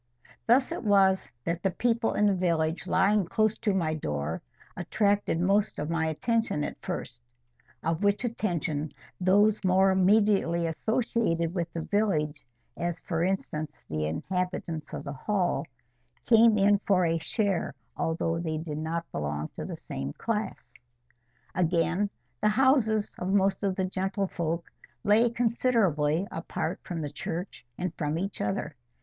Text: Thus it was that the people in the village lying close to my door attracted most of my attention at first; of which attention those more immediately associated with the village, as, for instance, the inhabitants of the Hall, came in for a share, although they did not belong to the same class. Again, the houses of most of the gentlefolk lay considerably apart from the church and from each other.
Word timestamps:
Thus 0.47 0.71
it 0.71 0.83
was 0.83 1.29
that 1.43 1.61
the 1.61 1.69
people 1.69 2.15
in 2.15 2.25
the 2.25 2.33
village 2.33 2.87
lying 2.87 3.23
close 3.23 3.55
to 3.59 3.71
my 3.71 3.93
door 3.93 4.41
attracted 4.75 5.39
most 5.39 5.77
of 5.77 5.91
my 5.91 6.07
attention 6.07 6.63
at 6.63 6.75
first; 6.81 7.21
of 7.83 8.03
which 8.03 8.23
attention 8.25 8.93
those 9.19 9.63
more 9.63 9.91
immediately 9.91 10.65
associated 10.65 11.53
with 11.53 11.71
the 11.71 11.83
village, 11.83 12.43
as, 12.75 12.99
for 13.01 13.23
instance, 13.23 13.79
the 13.91 14.07
inhabitants 14.07 14.91
of 14.91 15.03
the 15.03 15.13
Hall, 15.13 15.67
came 16.25 16.57
in 16.57 16.79
for 16.79 17.05
a 17.05 17.19
share, 17.19 17.75
although 17.95 18.39
they 18.39 18.57
did 18.57 18.79
not 18.79 19.05
belong 19.11 19.49
to 19.49 19.65
the 19.65 19.77
same 19.77 20.13
class. 20.13 20.73
Again, 21.53 22.09
the 22.41 22.49
houses 22.49 23.13
of 23.19 23.31
most 23.31 23.61
of 23.61 23.75
the 23.75 23.85
gentlefolk 23.85 24.65
lay 25.03 25.29
considerably 25.29 26.25
apart 26.31 26.79
from 26.81 27.01
the 27.01 27.11
church 27.11 27.67
and 27.77 27.93
from 27.99 28.17
each 28.17 28.41
other. 28.41 28.75